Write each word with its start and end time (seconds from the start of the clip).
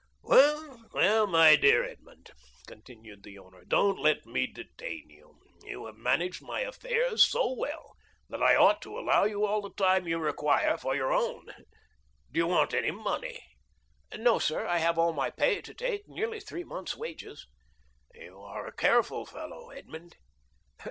"Well, 0.23 0.87
well, 0.95 1.27
my 1.27 1.55
dear 1.55 1.83
Edmond," 1.83 2.31
continued 2.65 3.21
the 3.21 3.37
owner, 3.37 3.63
"don't 3.63 3.99
let 3.99 4.25
me 4.25 4.47
detain 4.47 5.11
you. 5.11 5.37
You 5.63 5.85
have 5.85 5.95
managed 5.95 6.41
my 6.41 6.61
affairs 6.61 7.23
so 7.29 7.53
well 7.53 7.93
that 8.27 8.41
I 8.41 8.55
ought 8.55 8.81
to 8.81 8.97
allow 8.97 9.25
you 9.25 9.45
all 9.45 9.61
the 9.61 9.69
time 9.77 10.07
you 10.07 10.17
require 10.17 10.75
for 10.79 10.95
your 10.95 11.13
own. 11.13 11.45
Do 12.31 12.39
you 12.39 12.47
want 12.47 12.73
any 12.73 12.89
money?" 12.89 13.43
"No, 14.17 14.39
sir; 14.39 14.65
I 14.65 14.79
have 14.79 14.97
all 14.97 15.13
my 15.13 15.29
pay 15.29 15.61
to 15.61 15.71
take—nearly 15.71 16.39
three 16.39 16.63
months' 16.63 16.97
wages." 16.97 17.45
"You 18.15 18.39
are 18.41 18.65
a 18.65 18.73
careful 18.73 19.27
fellow, 19.27 19.69
Edmond." 19.69 20.15